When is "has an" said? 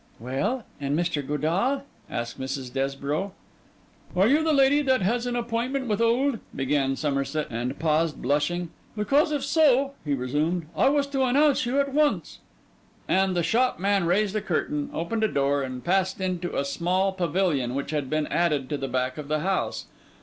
5.03-5.35